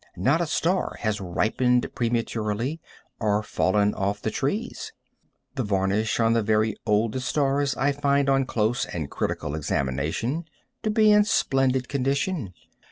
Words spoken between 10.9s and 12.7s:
in splendid condition.